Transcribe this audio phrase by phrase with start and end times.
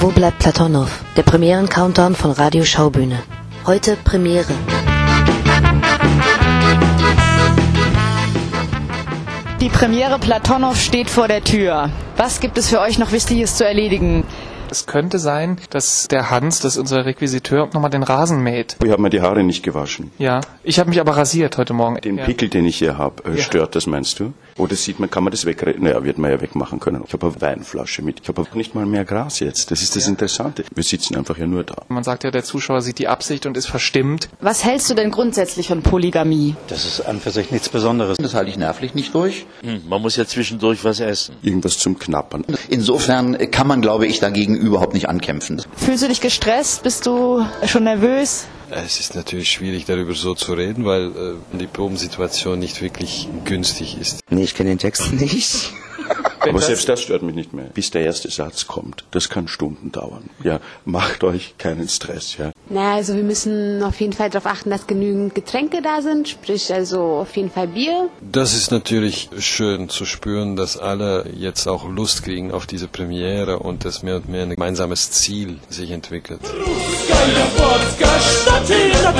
[0.00, 0.88] Wo bleibt Platonow?
[1.16, 3.18] Der Premieren-Countdown von Radio Schaubühne.
[3.66, 4.52] Heute Premiere.
[9.60, 11.90] Die Premiere Platonow steht vor der Tür.
[12.16, 14.24] Was gibt es für euch noch Wichtiges zu erledigen?
[14.70, 18.76] Es könnte sein, dass der Hans, das ist unser Requisiteur, nochmal den Rasen mäht.
[18.84, 20.10] Ich habe mir die Haare nicht gewaschen.
[20.18, 21.96] Ja, ich habe mich aber rasiert heute Morgen.
[22.02, 22.24] Den ja.
[22.24, 23.42] Pickel, den ich hier habe, äh, Ja.
[23.42, 24.32] stört das, meinst du?
[24.58, 25.84] Oder sieht man, kann man das wegretten?
[25.84, 27.02] Naja, wird man ja wegmachen können.
[27.06, 28.20] Ich habe eine Weinflasche mit.
[28.22, 29.70] Ich habe auch nicht mal mehr Gras jetzt.
[29.70, 30.64] Das ist das Interessante.
[30.74, 31.76] Wir sitzen einfach ja nur da.
[31.88, 34.28] Man sagt ja, der Zuschauer sieht die Absicht und ist verstimmt.
[34.40, 36.56] Was hältst du denn grundsätzlich von Polygamie?
[36.68, 38.18] Das ist an für sich nichts Besonderes.
[38.18, 39.46] Das halte ich nervlich nicht durch.
[39.62, 41.36] Hm, Man muss ja zwischendurch was essen.
[41.42, 42.44] Irgendwas zum Knappern.
[42.68, 45.62] Insofern kann man, glaube ich, dagegen überhaupt nicht ankämpfen.
[45.76, 46.82] Fühlst du dich gestresst?
[46.82, 48.46] Bist du schon nervös?
[48.70, 53.98] Es ist natürlich schwierig, darüber so zu reden, weil äh, die Probensituation nicht wirklich günstig
[53.98, 54.20] ist.
[54.30, 55.72] Nee, ich kenne den Text nicht.
[56.48, 57.66] Aber selbst das stört mich nicht mehr.
[57.66, 60.30] Bis der erste Satz kommt, das kann Stunden dauern.
[60.42, 62.52] Ja, macht euch keinen Stress, ja.
[62.70, 66.72] Naja, also wir müssen auf jeden Fall darauf achten, dass genügend Getränke da sind, sprich
[66.72, 68.08] also auf jeden Fall Bier.
[68.20, 73.60] Das ist natürlich schön zu spüren, dass alle jetzt auch Lust kriegen auf diese Premiere
[73.60, 76.40] und dass mehr und mehr ein gemeinsames Ziel sich entwickelt.
[76.42, 79.12] Ruskaya Wodka, Statina,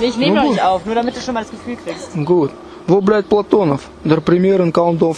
[0.00, 2.14] Ich nehme euch auf, nur damit du schon mal das Gefühl kriegst.
[2.24, 2.50] Gut.
[2.86, 3.88] Wo bleibt Platonov?
[4.04, 5.16] Der Premieren-Countdown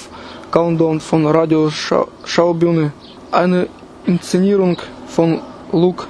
[0.50, 2.92] Countdown von Radio Schau Schaubühne.
[3.30, 3.68] Eine
[4.06, 5.40] Inszenierung von
[5.72, 6.08] Luc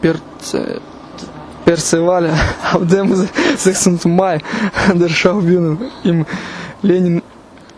[0.00, 0.80] Perce
[1.64, 2.30] Perceval
[2.72, 4.04] auf dem 6.
[4.04, 4.38] Mai
[4.88, 6.24] an der Schaubühne im
[6.82, 7.22] Lenin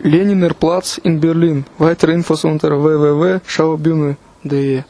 [0.01, 1.65] Leniner Platz in Berlin.
[1.77, 4.83] Weitere Infos unter www.schaubühne.de